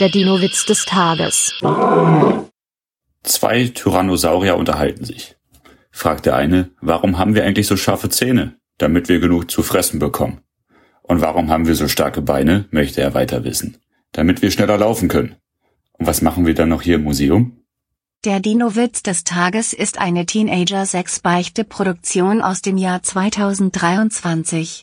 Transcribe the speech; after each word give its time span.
Der 0.00 0.08
Dino-Witz 0.08 0.66
des 0.66 0.86
Tages. 0.86 1.54
Zwei 3.22 3.68
Tyrannosaurier 3.68 4.56
unterhalten 4.56 5.04
sich. 5.04 5.36
Fragt 5.92 6.26
der 6.26 6.34
eine, 6.34 6.70
warum 6.80 7.16
haben 7.16 7.36
wir 7.36 7.44
eigentlich 7.44 7.68
so 7.68 7.76
scharfe 7.76 8.08
Zähne? 8.08 8.56
Damit 8.78 9.08
wir 9.08 9.20
genug 9.20 9.52
zu 9.52 9.62
fressen 9.62 10.00
bekommen. 10.00 10.40
Und 11.02 11.20
warum 11.20 11.48
haben 11.48 11.68
wir 11.68 11.76
so 11.76 11.86
starke 11.86 12.22
Beine? 12.22 12.64
möchte 12.72 13.02
er 13.02 13.14
weiter 13.14 13.44
wissen. 13.44 13.76
Damit 14.10 14.42
wir 14.42 14.50
schneller 14.50 14.78
laufen 14.78 15.06
können. 15.06 15.36
Und 15.92 16.08
was 16.08 16.22
machen 16.22 16.44
wir 16.44 16.54
dann 16.54 16.70
noch 16.70 16.82
hier 16.82 16.96
im 16.96 17.04
Museum? 17.04 17.60
Der 18.24 18.40
Dino-Witz 18.40 19.04
des 19.04 19.22
Tages 19.22 19.72
ist 19.72 20.00
eine 20.00 20.26
Teenager-6-Beichte-Produktion 20.26 22.42
aus 22.42 22.62
dem 22.62 22.78
Jahr 22.78 23.00
2023. 23.00 24.82